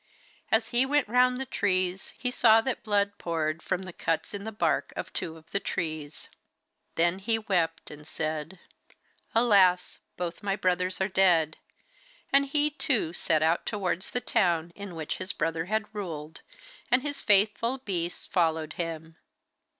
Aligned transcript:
As 0.51 0.69
he 0.69 0.83
went 0.83 1.07
round 1.07 1.37
the 1.37 1.45
trees 1.45 2.11
he 2.17 2.31
saw 2.31 2.59
that 2.61 2.81
blood 2.83 3.19
poured 3.19 3.61
from 3.61 3.83
the 3.83 3.93
cuts 3.93 4.33
in 4.33 4.45
the 4.45 4.51
bark 4.51 4.91
of 4.95 5.13
two 5.13 5.37
of 5.37 5.51
the 5.51 5.59
trees. 5.59 6.27
Then 6.95 7.19
he 7.19 7.37
wept 7.37 7.91
and 7.91 8.07
said: 8.07 8.57
'Alas! 9.35 9.99
both 10.17 10.41
my 10.41 10.55
brothers 10.55 10.99
are 11.01 11.07
dead.' 11.07 11.57
And 12.33 12.47
he 12.47 12.71
too 12.71 13.13
set 13.13 13.43
out 13.43 13.63
towards 13.67 14.09
the 14.09 14.21
town 14.21 14.73
in 14.75 14.95
which 14.95 15.17
his 15.17 15.33
brother 15.33 15.65
had 15.65 15.93
ruled, 15.93 16.41
and 16.89 17.03
his 17.03 17.21
faithful 17.21 17.77
beasts 17.77 18.25
followed 18.25 18.73
him. 18.73 19.17